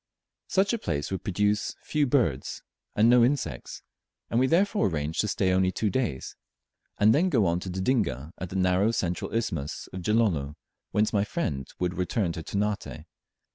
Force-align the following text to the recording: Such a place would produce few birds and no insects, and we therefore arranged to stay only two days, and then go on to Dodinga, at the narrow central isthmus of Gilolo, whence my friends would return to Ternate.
Such 0.47 0.73
a 0.73 0.79
place 0.79 1.11
would 1.11 1.23
produce 1.23 1.75
few 1.83 2.07
birds 2.07 2.63
and 2.95 3.07
no 3.07 3.23
insects, 3.23 3.83
and 4.31 4.39
we 4.39 4.47
therefore 4.47 4.87
arranged 4.89 5.21
to 5.21 5.27
stay 5.27 5.53
only 5.53 5.71
two 5.71 5.91
days, 5.91 6.35
and 6.97 7.13
then 7.13 7.29
go 7.29 7.45
on 7.45 7.59
to 7.59 7.69
Dodinga, 7.69 8.31
at 8.39 8.49
the 8.49 8.55
narrow 8.55 8.89
central 8.89 9.31
isthmus 9.31 9.85
of 9.93 10.01
Gilolo, 10.01 10.55
whence 10.89 11.13
my 11.13 11.23
friends 11.23 11.75
would 11.79 11.99
return 11.99 12.31
to 12.31 12.41
Ternate. 12.41 13.05